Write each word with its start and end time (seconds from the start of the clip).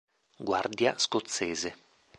Guardia 0.39 0.97
Scozzese 0.97 1.69